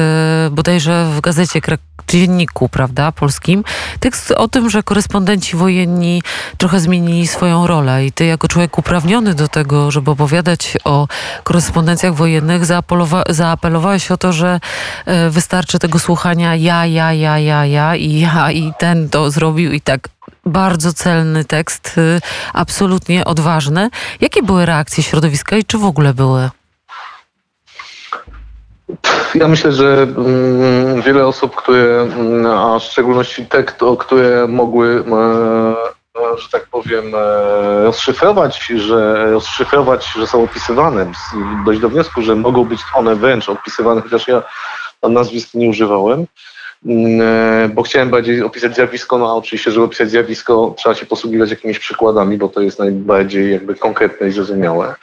bodajże 0.51 1.09
w 1.15 1.21
gazecie 1.21 1.61
dzienniku, 2.07 2.69
prawda, 2.69 3.11
polskim, 3.11 3.63
tekst 3.99 4.31
o 4.31 4.47
tym, 4.47 4.69
że 4.69 4.83
korespondenci 4.83 5.57
wojenni 5.57 6.21
trochę 6.57 6.79
zmienili 6.79 7.27
swoją 7.27 7.67
rolę 7.67 8.05
i 8.05 8.11
ty 8.11 8.25
jako 8.25 8.47
człowiek 8.47 8.77
uprawniony 8.77 9.32
do 9.35 9.47
tego, 9.47 9.91
żeby 9.91 10.11
opowiadać 10.11 10.77
o 10.83 11.07
korespondencjach 11.43 12.13
wojennych, 12.13 12.65
zaapelowa 12.65 13.23
zaapelowałeś 13.29 14.11
o 14.11 14.17
to, 14.17 14.33
że 14.33 14.59
e, 15.05 15.29
wystarczy 15.29 15.79
tego 15.79 15.99
słuchania 15.99 16.55
ja, 16.55 16.85
ja, 16.85 17.13
ja, 17.13 17.39
ja, 17.39 17.65
ja 17.65 17.95
i 17.95 18.19
ja 18.19 18.51
i 18.51 18.73
ten 18.79 19.09
to 19.09 19.31
zrobił 19.31 19.71
i 19.71 19.81
tak 19.81 20.09
bardzo 20.45 20.93
celny 20.93 21.45
tekst, 21.45 21.97
y, 21.97 22.21
absolutnie 22.53 23.25
odważny. 23.25 23.89
Jakie 24.21 24.43
były 24.43 24.65
reakcje 24.65 25.03
środowiska 25.03 25.57
i 25.57 25.63
czy 25.63 25.77
w 25.77 25.85
ogóle 25.85 26.13
były? 26.13 26.49
Ja 29.35 29.47
myślę, 29.47 29.71
że 29.71 30.07
mm, 30.17 31.01
wiele 31.01 31.27
osób, 31.27 31.55
które, 31.55 32.01
mm, 32.01 32.45
a 32.45 32.79
w 32.79 32.83
szczególności 32.83 33.45
te, 33.45 33.63
które 33.99 34.47
mogły, 34.47 35.03
e, 35.11 35.75
że 36.37 36.49
tak 36.49 36.67
powiem, 36.67 37.15
e, 37.15 37.83
rozszyfrować, 37.83 38.71
że 38.75 39.31
rozszyfrować, 39.31 40.05
że 40.17 40.27
są 40.27 40.43
opisywane, 40.43 41.11
dojść 41.65 41.81
do 41.81 41.89
wniosku, 41.89 42.21
że 42.21 42.35
mogą 42.35 42.63
być 42.63 42.79
one 42.95 43.15
wręcz 43.15 43.49
opisywane, 43.49 44.01
chociaż 44.01 44.27
ja 44.27 44.43
nazwisk 45.09 45.53
nie 45.53 45.69
używałem, 45.69 46.25
mm, 46.85 47.71
bo 47.71 47.83
chciałem 47.83 48.09
bardziej 48.09 48.43
opisać 48.43 48.75
zjawisko, 48.75 49.17
no 49.17 49.29
a 49.29 49.33
oczywiście, 49.33 49.71
żeby 49.71 49.85
opisać 49.85 50.09
zjawisko, 50.09 50.75
trzeba 50.77 50.95
się 50.95 51.05
posługiwać 51.05 51.49
jakimiś 51.49 51.79
przykładami, 51.79 52.37
bo 52.37 52.49
to 52.49 52.61
jest 52.61 52.79
najbardziej 52.79 53.51
jakby 53.51 53.75
konkretne 53.75 54.27
i 54.27 54.31
zrozumiałe. 54.31 54.95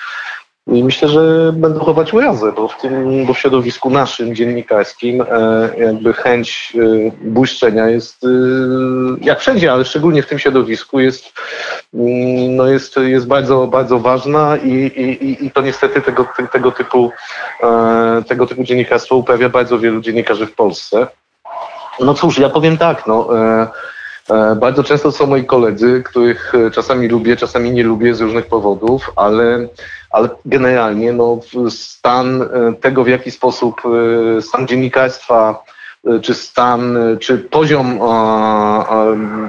I 0.71 0.85
myślę, 0.85 1.09
że 1.09 1.53
będą 1.53 1.81
chować 1.81 2.13
urazy, 2.13 2.53
bo 2.57 2.69
w 2.69 2.77
tym 2.77 3.27
bo 3.27 3.35
w 3.35 3.39
środowisku 3.39 3.91
naszym 3.91 4.35
dziennikarskim 4.35 5.23
e, 5.23 5.71
jakby 5.79 6.13
chęć 6.13 6.73
e, 6.77 7.11
błyszczenia 7.23 7.89
jest 7.89 8.25
e, 8.25 8.29
jak 9.21 9.41
wszędzie, 9.41 9.73
ale 9.73 9.85
szczególnie 9.85 10.23
w 10.23 10.27
tym 10.27 10.39
środowisku 10.39 11.01
jest, 11.01 11.33
mm, 11.95 12.57
no 12.57 12.67
jest, 12.67 12.97
jest 12.97 13.27
bardzo, 13.27 13.67
bardzo 13.67 13.99
ważna 13.99 14.57
i, 14.57 14.71
i, 14.71 15.47
i 15.47 15.51
to 15.51 15.61
niestety 15.61 16.01
tego, 16.01 16.27
tego, 16.53 16.73
typu, 16.73 17.11
tego 18.29 18.47
typu 18.47 18.65
dziennikarstwo 18.65 19.17
uprawia 19.17 19.49
bardzo 19.49 19.79
wielu 19.79 20.01
dziennikarzy 20.01 20.47
w 20.47 20.55
Polsce. 20.55 21.07
No 22.01 22.15
cóż, 22.15 22.39
ja 22.39 22.49
powiem 22.49 22.79
tak, 22.79 23.07
no 23.07 23.29
bardzo 24.57 24.85
często 24.85 25.13
są 25.13 25.27
moi 25.27 25.45
koledzy, 25.45 26.03
których 26.05 26.53
czasami 26.73 27.09
lubię, 27.09 27.37
czasami 27.37 27.71
nie 27.71 27.83
lubię 27.83 28.15
z 28.15 28.21
różnych 28.21 28.47
powodów, 28.47 29.11
ale 29.17 29.69
ale 30.11 30.29
generalnie 30.45 31.13
no, 31.13 31.41
stan 31.71 32.43
e, 32.43 32.47
tego, 32.81 33.05
w 33.05 33.09
jaki 33.09 33.31
sposób 33.31 33.83
e, 34.39 34.43
stan 34.43 34.67
dziennikarstwa, 34.67 35.65
e, 35.67 35.80
czy 36.23 36.35
stan, 36.35 36.99
czy 37.21 37.39
poziom 37.39 38.01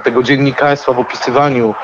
tego 0.04 0.24
dziennikarstwa 0.24 0.94
w 0.94 1.00
opisywaniu 1.00 1.76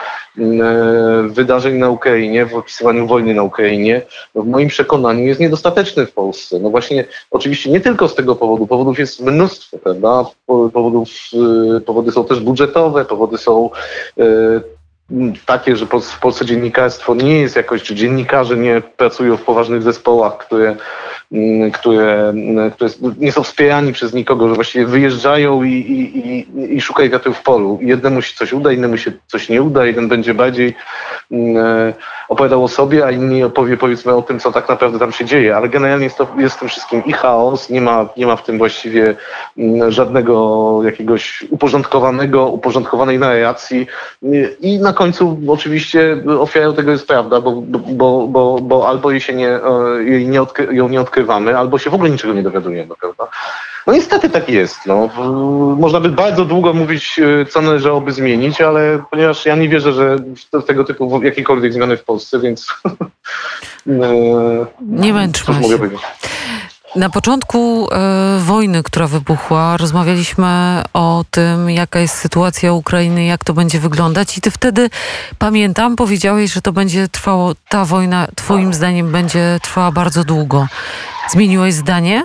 wydarzeń 1.28 1.76
na 1.78 1.90
Ukrainie, 1.90 2.46
w 2.46 2.56
opisywaniu 2.56 3.08
wojny 3.08 3.34
na 3.34 3.44
Ukrainie, 3.44 4.02
no, 4.36 4.42
w 4.42 4.48
moim 4.48 4.68
przekonaniu 4.68 5.26
jest 5.26 5.40
niedostateczny 5.40 6.06
w 6.06 6.12
Polsce. 6.12 6.60
No 6.60 6.70
właśnie, 6.70 7.06
oczywiście 7.32 7.72
nie 7.72 7.82
tylko 7.82 8.08
z 8.08 8.16
tego 8.16 8.36
powodu, 8.36 8.68
powodów 8.68 9.00
jest 9.00 9.22
mnóstwo, 9.22 9.78
prawda? 9.78 10.26
Powodów, 10.46 11.10
powody 11.86 12.12
są 12.12 12.26
też 12.26 12.40
budżetowe, 12.40 13.06
powody 13.06 13.38
są 13.38 13.70
takie, 15.46 15.76
że 15.76 15.86
w 15.86 16.20
Polsce 16.20 16.46
dziennikarstwo 16.46 17.16
nie 17.16 17.40
jest 17.40 17.56
jakoś, 17.56 17.84
czy 17.84 17.96
dziennikarze 17.96 18.58
nie 18.58 18.82
pracują 18.98 19.38
w 19.38 19.44
poważnych 19.44 19.84
zespołach, 19.84 20.38
które, 20.38 20.76
które, 21.74 22.30
mm, 22.30 22.72
które 22.72 22.90
nie 23.18 23.32
są 23.32 23.44
wspierani 23.44 23.94
przez 23.94 24.14
nikogo, 24.14 24.50
że 24.50 24.56
właściwie 24.56 24.86
wyjeżdżają 24.86 25.64
i, 25.64 25.74
i, 25.74 26.18
i, 26.30 26.76
i 26.76 26.82
szukają 26.82 27.10
wiatru 27.10 27.34
w 27.34 27.42
polu. 27.42 27.80
Jednemu 27.82 28.22
się 28.22 28.36
coś 28.36 28.54
uda, 28.54 28.72
innemu 28.72 28.98
się 28.98 29.12
coś 29.28 29.50
nie 29.50 29.62
uda, 29.62 29.86
jeden 29.86 30.08
będzie 30.08 30.34
bardziej 30.34 30.68
mm, 30.68 30.78
opowiadał 32.30 32.64
o 32.64 32.68
sobie, 32.68 33.06
a 33.06 33.12
inni 33.12 33.44
opowie 33.44 33.78
powiedzmy 33.78 34.16
o 34.16 34.22
tym, 34.22 34.40
co 34.40 34.52
tak 34.52 34.70
naprawdę 34.70 35.00
tam 35.00 35.12
się 35.12 35.26
dzieje. 35.26 35.56
Ale 35.56 35.70
generalnie 35.70 36.04
jest, 36.04 36.18
to, 36.18 36.28
jest 36.38 36.56
w 36.56 36.60
tym 36.60 36.70
wszystkim 36.70 37.06
i 37.06 37.14
chaos, 37.14 37.70
nie 37.70 37.82
ma, 37.82 38.10
nie 38.18 38.28
ma 38.28 38.36
w 38.36 38.44
tym 38.44 38.58
właściwie 38.58 39.16
żadnego 39.88 40.80
jakiegoś 40.84 41.46
uporządkowanego, 41.50 42.48
uporządkowanej 42.48 43.20
narracji 43.20 43.88
i 44.62 44.80
na 44.80 44.94
końcu 44.94 45.40
oczywiście 45.48 46.24
ofiarą 46.40 46.74
tego 46.74 46.92
jest 46.92 47.08
prawda, 47.08 47.42
bo, 47.42 47.52
bo, 47.62 48.28
bo, 48.28 48.60
bo 48.62 48.90
albo 48.90 49.12
jej 49.12 49.22
się 49.22 49.34
nie, 49.34 49.50
e, 49.50 50.04
jej 50.04 50.28
nie 50.28 50.40
ją 50.72 50.90
nie 50.90 51.02
odkrywamy, 51.02 51.58
albo 51.58 51.78
się 51.78 51.90
w 51.90 51.94
ogóle 51.94 52.10
niczego 52.10 52.34
nie 52.34 52.44
dowiadujemy, 52.44 52.96
prawda? 53.00 53.28
No 53.88 53.94
niestety 53.94 54.30
tak 54.30 54.50
jest. 54.50 54.86
No. 54.86 55.10
Można 55.80 56.00
by 56.00 56.10
bardzo 56.10 56.46
długo 56.46 56.74
mówić, 56.74 57.20
e, 57.20 57.46
co 57.46 57.62
należałoby 57.62 58.12
zmienić, 58.12 58.62
ale 58.62 59.04
ponieważ 59.12 59.46
ja 59.46 59.56
nie 59.56 59.70
wierzę, 59.70 59.94
że 59.94 60.18
tego 60.68 60.84
typu 60.84 61.24
jakiekolwiek 61.24 61.74
zmiany 61.74 61.98
w 61.98 62.04
Polsce, 62.04 62.40
więc 62.40 62.68
e, 63.88 64.66
nie 64.82 65.14
męczmy 65.14 65.54
się. 65.54 65.60
Mogę 65.60 65.78
powiedzieć. 65.78 66.02
Na 66.96 67.10
początku 67.10 67.88
e, 67.92 68.40
wojny, 68.40 68.84
która 68.84 69.08
wybuchła, 69.08 69.78
rozmawialiśmy 69.78 70.82
o 70.94 71.26
tym, 71.32 71.70
jaka 71.70 72.00
jest 72.00 72.16
sytuacja 72.16 72.74
Ukrainy, 72.74 73.26
jak 73.26 73.44
to 73.44 73.54
będzie 73.54 73.80
wyglądać, 73.80 74.38
i 74.38 74.42
ty 74.42 74.52
wtedy, 74.52 74.90
pamiętam, 75.38 75.96
powiedziałeś, 75.96 76.54
że 76.54 76.62
to 76.62 76.72
będzie 76.72 77.08
trwało, 77.08 77.54
ta 77.70 77.86
wojna, 77.86 78.28
twoim 78.36 78.74
zdaniem, 78.74 79.12
będzie 79.12 79.60
trwała 79.62 79.92
bardzo 79.92 80.24
długo. 80.24 80.68
Zmieniłeś 81.30 81.74
zdanie? 81.74 82.24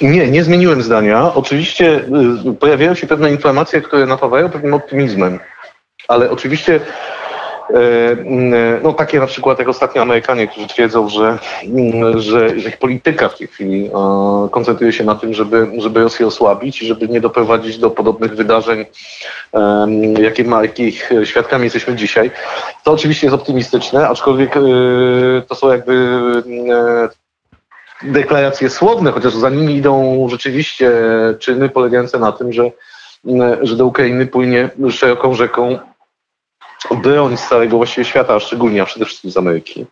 Nie, 0.00 0.30
nie 0.30 0.44
zmieniłem 0.44 0.82
zdania. 0.82 1.34
Oczywiście 1.34 2.04
y, 2.48 2.54
pojawiają 2.60 2.94
się 2.94 3.06
pewne 3.06 3.30
informacje, 3.30 3.80
które 3.80 4.06
napawają 4.06 4.50
pewnym 4.50 4.74
optymizmem, 4.74 5.40
ale 6.08 6.30
oczywiście 6.30 6.80
E, 7.70 8.10
mm, 8.12 8.82
no 8.82 8.92
takie 8.92 9.20
na 9.20 9.26
przykład 9.26 9.58
jak 9.58 9.68
ostatnio 9.68 10.02
Amerykanie, 10.02 10.48
którzy 10.48 10.66
twierdzą, 10.66 11.08
że, 11.08 11.38
że, 12.16 12.56
ich 12.56 12.76
polityka 12.78 13.28
w 13.28 13.38
tej 13.38 13.46
chwili 13.46 13.90
koncentruje 14.50 14.92
się 14.92 15.04
na 15.04 15.14
tym, 15.14 15.34
żeby, 15.34 15.68
żeby 15.78 16.00
Rosję 16.00 16.26
osłabić 16.26 16.82
i 16.82 16.86
żeby 16.86 17.08
nie 17.08 17.20
doprowadzić 17.20 17.78
do 17.78 17.90
podobnych 17.90 18.34
wydarzeń, 18.34 18.84
jakie 20.18 20.44
ma, 20.44 20.62
jakich 20.62 21.10
świadkami 21.24 21.64
jesteśmy 21.64 21.94
dzisiaj. 21.94 22.30
To 22.84 22.92
oczywiście 22.92 23.26
jest 23.26 23.34
optymistyczne, 23.34 24.08
aczkolwiek 24.08 24.54
to 25.48 25.54
są 25.54 25.72
jakby 25.72 26.20
deklaracje 28.02 28.70
słowne, 28.70 29.12
chociaż 29.12 29.34
za 29.34 29.50
nimi 29.50 29.76
idą 29.76 30.26
rzeczywiście 30.30 30.92
czyny 31.38 31.68
polegające 31.68 32.18
na 32.18 32.32
tym, 32.32 32.52
że, 32.52 32.70
że 33.62 33.76
do 33.76 33.86
Ukrainy 33.86 34.26
płynie 34.26 34.70
szeroką 34.90 35.34
rzeką 35.34 35.78
broń 36.94 37.36
z 37.36 37.48
całego 37.48 37.76
właściwie 37.76 38.04
świata, 38.04 38.34
a 38.34 38.40
szczególnie, 38.40 38.82
a 38.82 38.86
przede 38.86 39.04
wszystkim 39.04 39.30
z 39.30 39.36
Ameryki. 39.36 39.86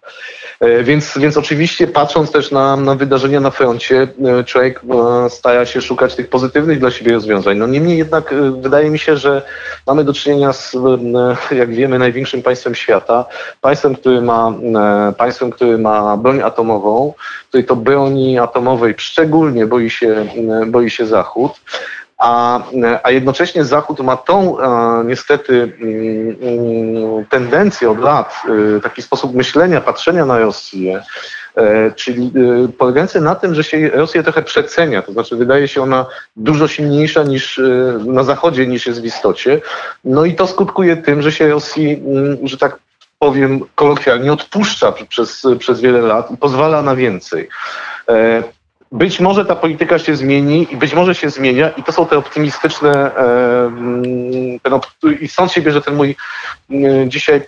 E, 0.60 0.82
więc, 0.82 1.18
więc 1.18 1.36
oczywiście 1.36 1.86
patrząc 1.86 2.32
też 2.32 2.50
na, 2.50 2.76
na 2.76 2.94
wydarzenia 2.94 3.40
na 3.40 3.50
froncie, 3.50 4.08
e, 4.24 4.44
człowiek 4.44 4.80
e, 5.24 5.30
stara 5.30 5.66
się 5.66 5.82
szukać 5.82 6.14
tych 6.14 6.28
pozytywnych 6.28 6.78
dla 6.78 6.90
siebie 6.90 7.12
rozwiązań. 7.12 7.58
No 7.58 7.66
niemniej 7.66 7.98
jednak 7.98 8.34
wydaje 8.60 8.90
mi 8.90 8.98
się, 8.98 9.16
że 9.16 9.42
mamy 9.86 10.04
do 10.04 10.12
czynienia 10.12 10.52
z, 10.52 10.76
jak 11.50 11.74
wiemy, 11.74 11.98
największym 11.98 12.42
państwem 12.42 12.74
świata. 12.74 13.24
Państwem, 13.60 13.94
który 13.94 14.22
ma, 14.22 14.52
państwem, 15.18 15.50
który 15.50 15.78
ma 15.78 16.16
broń 16.16 16.42
atomową, 16.42 17.14
której 17.48 17.66
to 17.66 17.76
broni 17.76 18.38
atomowej 18.38 18.94
szczególnie 18.96 19.66
boi 19.66 19.90
się, 19.90 20.26
boi 20.66 20.90
się 20.90 21.06
Zachód. 21.06 21.52
A, 22.24 22.62
a 23.02 23.10
jednocześnie 23.10 23.64
Zachód 23.64 24.00
ma 24.00 24.16
tą 24.16 24.56
niestety 25.04 25.76
mm, 25.80 26.36
mm, 26.42 27.24
tendencję 27.24 27.90
od 27.90 27.98
lat, 27.98 28.42
taki 28.82 29.02
sposób 29.02 29.34
myślenia, 29.34 29.80
patrzenia 29.80 30.26
na 30.26 30.38
Rosję, 30.38 31.02
E, 31.56 31.90
czyli 31.90 32.32
e, 32.64 32.68
polegający 32.68 33.20
na 33.20 33.34
tym, 33.34 33.54
że 33.54 33.64
się 33.64 33.88
Rosję 33.88 34.22
trochę 34.22 34.42
przecenia, 34.42 35.02
to 35.02 35.12
znaczy 35.12 35.36
wydaje 35.36 35.68
się 35.68 35.82
ona 35.82 36.06
dużo 36.36 36.68
silniejsza 36.68 37.22
niż 37.22 37.58
e, 37.58 37.62
na 38.06 38.22
Zachodzie 38.22 38.66
niż 38.66 38.86
jest 38.86 39.02
w 39.02 39.04
istocie. 39.04 39.60
No 40.04 40.24
i 40.24 40.34
to 40.34 40.46
skutkuje 40.46 40.96
tym, 40.96 41.22
że 41.22 41.32
się 41.32 41.48
Rosji, 41.48 42.02
mm, 42.06 42.48
że 42.48 42.58
tak 42.58 42.78
powiem 43.18 43.60
kolokwialnie, 43.74 44.32
odpuszcza 44.32 44.92
przez, 44.92 45.46
przez 45.58 45.80
wiele 45.80 46.00
lat 46.00 46.30
i 46.30 46.36
pozwala 46.36 46.82
na 46.82 46.96
więcej. 46.96 47.48
Być 48.94 49.20
może 49.20 49.44
ta 49.44 49.56
polityka 49.56 49.98
się 49.98 50.16
zmieni 50.16 50.66
i 50.70 50.76
być 50.76 50.94
może 50.94 51.14
się 51.14 51.30
zmienia 51.30 51.68
i 51.68 51.82
to 51.82 51.92
są 51.92 52.06
te 52.06 52.18
optymistyczne, 52.18 53.10
ten, 54.62 54.80
i 55.20 55.28
stąd 55.28 55.52
się 55.52 55.62
bierze 55.62 55.82
ten 55.82 55.94
mój 55.94 56.16
dzisiaj 57.06 57.40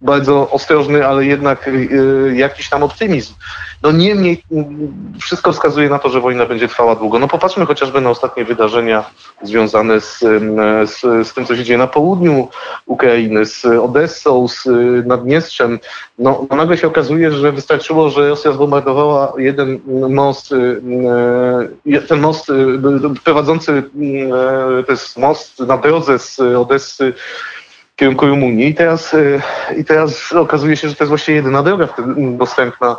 bardzo 0.00 0.50
ostrożny, 0.50 1.06
ale 1.06 1.24
jednak 1.24 1.68
y, 1.68 2.32
jakiś 2.36 2.68
tam 2.68 2.82
optymizm. 2.82 3.34
No 3.82 3.92
niemniej 3.92 4.42
wszystko 5.20 5.52
wskazuje 5.52 5.88
na 5.88 5.98
to, 5.98 6.08
że 6.08 6.20
wojna 6.20 6.46
będzie 6.46 6.68
trwała 6.68 6.94
długo. 6.94 7.18
No 7.18 7.28
popatrzmy 7.28 7.66
chociażby 7.66 8.00
na 8.00 8.10
ostatnie 8.10 8.44
wydarzenia 8.44 9.04
związane 9.42 10.00
z, 10.00 10.18
z, 10.84 11.28
z 11.28 11.34
tym, 11.34 11.46
co 11.46 11.56
się 11.56 11.64
dzieje 11.64 11.78
na 11.78 11.86
południu 11.86 12.48
Ukrainy, 12.86 13.46
z 13.46 13.64
Odessą, 13.64 14.48
z 14.48 14.66
Naddniestrzem. 15.06 15.78
No, 16.18 16.46
no 16.50 16.56
nagle 16.56 16.76
się 16.76 16.86
okazuje, 16.86 17.32
że 17.32 17.52
wystarczyło, 17.52 18.10
że 18.10 18.28
Rosja 18.28 18.52
zbombardowała 18.52 19.32
jeden 19.38 19.80
most, 20.20 20.52
y, 20.52 20.82
y, 21.86 22.02
ten 22.08 22.20
most 22.20 22.52
prowadzący, 23.24 23.82
to 24.86 24.92
jest 24.92 25.18
most 25.18 25.58
na 25.58 25.76
drodze 25.76 26.18
z 26.18 26.40
Odessy 26.40 27.12
kierunku 27.96 28.26
Rumunii 28.26 28.68
i 28.68 28.74
teraz, 28.74 29.16
i 29.76 29.84
teraz 29.84 30.32
okazuje 30.32 30.76
się, 30.76 30.88
że 30.88 30.94
to 30.94 31.04
jest 31.04 31.08
właściwie 31.08 31.36
jedyna 31.36 31.62
droga 31.62 31.88
dostępna, 32.16 32.96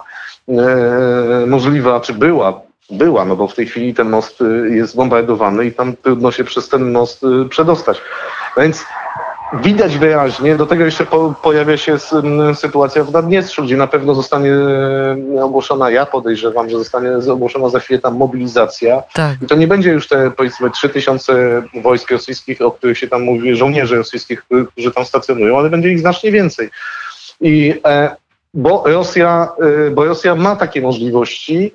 możliwa, 1.47 1.99
czy 1.99 2.13
była, 2.13 2.61
była, 2.91 3.25
no 3.25 3.35
bo 3.35 3.47
w 3.47 3.55
tej 3.55 3.65
chwili 3.65 3.93
ten 3.93 4.09
most 4.09 4.43
jest 4.69 4.95
bombardowany 4.95 5.65
i 5.65 5.71
tam 5.71 5.95
trudno 5.95 6.31
się 6.31 6.43
przez 6.43 6.69
ten 6.69 6.91
most 6.91 7.21
przedostać. 7.49 8.01
Więc 8.57 8.85
widać 9.53 9.98
wyraźnie, 9.98 10.55
do 10.55 10.65
tego 10.65 10.86
jeszcze 10.86 11.05
po, 11.05 11.34
pojawia 11.43 11.77
się 11.77 11.98
sytuacja 12.55 13.03
w 13.03 13.12
Naddniestrzu, 13.12 13.63
gdzie 13.63 13.77
na 13.77 13.88
pewno 13.88 14.15
zostanie 14.15 14.53
e, 14.53 15.43
ogłoszona, 15.43 15.91
ja 15.91 16.05
podejrzewam, 16.05 16.70
że 16.70 16.77
zostanie 16.77 17.10
ogłoszona 17.31 17.70
za 17.70 17.79
chwilę 17.79 18.00
tam 18.00 18.15
mobilizacja. 18.15 19.03
Tak. 19.13 19.41
I 19.41 19.46
to 19.46 19.55
nie 19.55 19.67
będzie 19.67 19.91
już 19.91 20.08
te 20.08 20.31
powiedzmy 20.31 20.72
3000 20.72 21.63
wojsk 21.84 22.12
rosyjskich, 22.12 22.62
o 22.62 22.72
których 22.72 22.98
się 22.98 23.08
tam 23.08 23.24
mówi, 23.24 23.55
żołnierzy 23.55 23.96
rosyjskich, 23.96 24.43
którzy 24.72 24.91
tam 24.91 25.05
stacjonują, 25.05 25.58
ale 25.58 25.70
będzie 25.70 25.89
ich 25.89 26.00
znacznie 26.00 26.31
więcej. 26.31 26.70
I 27.41 27.81
e, 27.86 28.15
bo 28.53 28.84
Rosja, 28.86 29.50
e, 29.88 29.91
bo 29.91 30.05
Rosja 30.05 30.36
ma 30.36 30.55
takie 30.55 30.81
możliwości. 30.81 31.74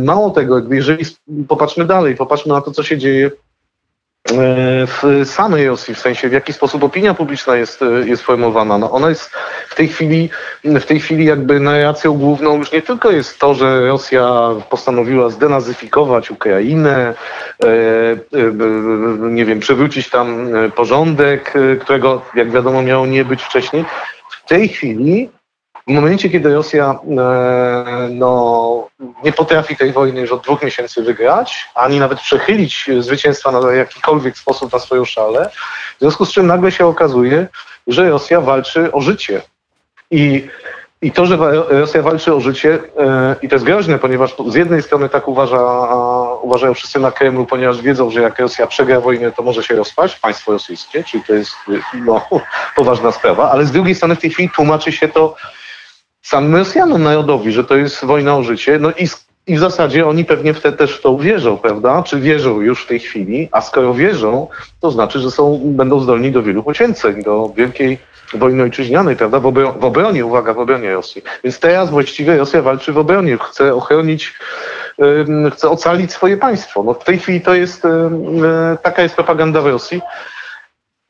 Mało 0.00 0.30
tego, 0.30 0.62
jeżeli 0.70 1.04
popatrzmy 1.48 1.84
dalej, 1.84 2.16
popatrzmy 2.16 2.52
na 2.52 2.60
to, 2.60 2.70
co 2.70 2.82
się 2.82 2.98
dzieje 2.98 3.30
E, 3.30 3.51
w 4.86 5.22
samej 5.24 5.68
Rosji, 5.68 5.94
w 5.94 5.98
sensie 5.98 6.28
w 6.28 6.32
jaki 6.32 6.52
sposób 6.52 6.84
opinia 6.84 7.14
publiczna 7.14 7.56
jest, 7.56 7.82
e, 7.82 8.08
jest 8.08 8.22
formowana. 8.22 8.78
No 8.78 8.90
ona 8.90 9.08
jest 9.08 9.30
w 9.68 9.74
tej 9.74 9.88
chwili, 9.88 10.30
w 10.64 10.84
tej 10.84 11.00
chwili 11.00 11.24
jakby 11.24 11.60
narracją 11.60 12.12
główną 12.12 12.56
już 12.56 12.72
nie 12.72 12.82
tylko 12.82 13.10
jest 13.10 13.38
to, 13.38 13.54
że 13.54 13.86
Rosja 13.86 14.50
postanowiła 14.70 15.30
zdenazyfikować 15.30 16.30
Ukrainę, 16.30 17.14
e, 17.64 17.68
nie 19.18 19.44
wiem, 19.44 19.60
przywrócić 19.60 20.10
tam 20.10 20.48
porządek, 20.76 21.54
którego 21.80 22.22
jak 22.34 22.50
wiadomo 22.50 22.82
miało 22.82 23.06
nie 23.06 23.24
być 23.24 23.42
wcześniej. 23.42 23.84
W 24.30 24.48
tej 24.48 24.68
chwili 24.68 25.30
w 25.86 25.92
momencie, 25.92 26.30
kiedy 26.30 26.54
Rosja 26.54 26.90
e, 26.90 28.08
no, 28.10 28.88
nie 29.24 29.32
potrafi 29.32 29.76
tej 29.76 29.92
wojny 29.92 30.20
już 30.20 30.32
od 30.32 30.42
dwóch 30.42 30.62
miesięcy 30.62 31.02
wygrać, 31.02 31.68
ani 31.74 32.00
nawet 32.00 32.20
przechylić 32.20 32.90
zwycięstwa 32.98 33.52
na 33.52 33.72
jakikolwiek 33.72 34.38
sposób 34.38 34.72
na 34.72 34.78
swoją 34.78 35.04
szalę, 35.04 35.50
w 35.96 36.00
związku 36.00 36.24
z 36.24 36.32
czym 36.32 36.46
nagle 36.46 36.72
się 36.72 36.86
okazuje, 36.86 37.46
że 37.86 38.10
Rosja 38.10 38.40
walczy 38.40 38.92
o 38.92 39.00
życie. 39.00 39.42
I, 40.10 40.48
i 41.02 41.12
to, 41.12 41.26
że 41.26 41.36
Rosja 41.68 42.02
walczy 42.02 42.34
o 42.34 42.40
życie, 42.40 42.78
e, 42.98 43.36
i 43.42 43.48
to 43.48 43.54
jest 43.54 43.64
groźne, 43.64 43.98
ponieważ 43.98 44.34
z 44.48 44.54
jednej 44.54 44.82
strony 44.82 45.08
tak 45.08 45.28
uważa, 45.28 45.60
uważają 46.42 46.74
wszyscy 46.74 47.00
na 47.00 47.10
Kremlu, 47.10 47.46
ponieważ 47.46 47.82
wiedzą, 47.82 48.10
że 48.10 48.22
jak 48.22 48.38
Rosja 48.38 48.66
przegra 48.66 49.00
wojnę, 49.00 49.32
to 49.32 49.42
może 49.42 49.62
się 49.62 49.76
rozpaść, 49.76 50.18
państwo 50.18 50.52
rosyjskie, 50.52 51.04
czyli 51.04 51.24
to 51.24 51.34
jest 51.34 51.52
no, 51.94 52.28
poważna 52.76 53.12
sprawa, 53.12 53.50
ale 53.50 53.64
z 53.64 53.72
drugiej 53.72 53.94
strony 53.94 54.16
w 54.16 54.20
tej 54.20 54.30
chwili 54.30 54.50
tłumaczy 54.50 54.92
się 54.92 55.08
to 55.08 55.36
samym 56.22 56.56
Rosjanom 56.56 57.02
narodowi, 57.02 57.52
że 57.52 57.64
to 57.64 57.76
jest 57.76 58.04
wojna 58.04 58.36
o 58.36 58.42
życie. 58.42 58.78
No 58.78 58.90
i, 58.90 59.08
i 59.46 59.56
w 59.56 59.58
zasadzie 59.58 60.06
oni 60.06 60.24
pewnie 60.24 60.54
wtedy 60.54 60.76
też 60.76 60.92
w 60.98 61.02
to 61.02 61.10
uwierzą, 61.10 61.58
prawda? 61.58 62.02
Czy 62.02 62.20
wierzą 62.20 62.60
już 62.60 62.84
w 62.84 62.86
tej 62.86 63.00
chwili? 63.00 63.48
A 63.52 63.60
skoro 63.60 63.94
wierzą, 63.94 64.48
to 64.80 64.90
znaczy, 64.90 65.18
że 65.18 65.30
są, 65.30 65.60
będą 65.64 66.00
zdolni 66.00 66.32
do 66.32 66.42
wielu 66.42 66.62
poświęceń, 66.62 67.22
do 67.22 67.52
wielkiej 67.56 67.98
wojny 68.34 68.62
ojczyźnianej, 68.62 69.16
prawda? 69.16 69.40
W, 69.40 69.46
obro 69.46 69.72
w 69.72 69.84
obronie, 69.84 70.26
uwaga, 70.26 70.54
w 70.54 70.58
obronie 70.58 70.92
Rosji. 70.92 71.22
Więc 71.44 71.58
teraz 71.58 71.90
właściwie 71.90 72.36
Rosja 72.36 72.62
walczy 72.62 72.92
w 72.92 72.98
obronie, 72.98 73.38
chce 73.38 73.74
ochronić, 73.74 74.34
chce 75.52 75.70
ocalić 75.70 76.12
swoje 76.12 76.36
państwo. 76.36 76.82
No 76.82 76.94
w 76.94 77.04
tej 77.04 77.18
chwili 77.18 77.40
to 77.40 77.54
jest, 77.54 77.84
yy, 77.84 78.78
taka 78.82 79.02
jest 79.02 79.14
propaganda 79.14 79.60
w 79.60 79.66
Rosji. 79.66 80.00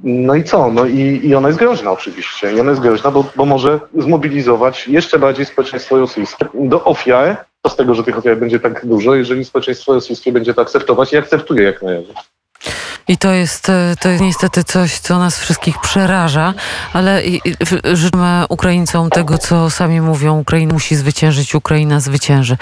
No 0.02 0.34
i 0.34 0.44
co? 0.44 0.70
No 0.70 0.86
i, 0.86 1.20
i 1.24 1.34
ona 1.34 1.48
jest 1.48 1.58
groźna 1.58 1.92
oczywiście. 1.92 2.52
I 2.52 2.60
ona 2.60 2.70
jest 2.70 2.82
groźna, 2.82 3.10
bo, 3.10 3.24
bo 3.36 3.44
może 3.44 3.80
zmobilizować 3.98 4.88
jeszcze 4.88 5.18
bardziej 5.18 5.46
społeczeństwo 5.46 5.98
rosyjskie 5.98 6.46
do 6.54 6.84
ofiar, 6.84 7.44
to 7.62 7.70
z 7.70 7.76
tego, 7.76 7.94
że 7.94 8.04
tych 8.04 8.18
ofiar 8.18 8.36
będzie 8.36 8.60
tak 8.60 8.86
dużo, 8.86 9.14
jeżeli 9.14 9.44
społeczeństwo 9.44 9.94
rosyjskie 9.94 10.32
będzie 10.32 10.54
to 10.54 10.62
akceptować 10.62 11.12
i 11.12 11.16
akceptuje 11.16 11.62
jak 11.62 11.82
na 11.82 11.92
razie. 11.92 12.14
I 13.08 13.18
to 13.18 13.32
jest, 13.32 13.68
e, 13.68 13.94
to 14.00 14.08
jest 14.08 14.22
niestety 14.22 14.64
coś, 14.64 14.98
co 14.98 15.18
nas 15.18 15.38
wszystkich 15.38 15.80
przeraża, 15.80 16.54
ale 16.92 17.22
życzymy 17.92 18.44
Ukraińcom 18.48 19.10
tego, 19.10 19.38
co 19.38 19.70
sami 19.70 20.00
mówią. 20.00 20.38
Ukraina 20.38 20.72
musi 20.72 20.96
zwyciężyć, 20.96 21.54
Ukraina 21.54 22.00
zwycięży. 22.00 22.56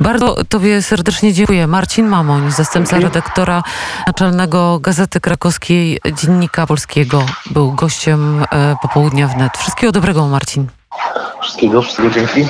Bardzo 0.00 0.44
Tobie 0.48 0.82
serdecznie 0.82 1.32
dziękuję. 1.32 1.66
Marcin 1.66 2.06
Mamoń, 2.06 2.50
zastępca 2.50 2.98
redaktora 2.98 3.62
naczelnego 4.06 4.78
Gazety 4.78 5.20
Krakowskiej, 5.20 6.00
Dziennika 6.22 6.66
Polskiego, 6.66 7.26
był 7.50 7.72
gościem 7.72 8.44
e, 8.50 8.76
popołudnia 8.82 9.28
wnet. 9.28 9.58
Wszystkiego 9.58 9.92
dobrego, 9.92 10.28
Marcin. 10.28 10.66
Wszystkiego, 11.42 11.82
wszystkiego 11.82 12.10
dzięki. 12.10 12.46